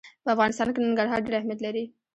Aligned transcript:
په 0.23 0.29
افغانستان 0.33 0.67
کې 0.73 0.79
ننګرهار 0.85 1.19
ډېر 1.25 1.35
اهمیت 1.37 1.59
لري. 1.65 1.83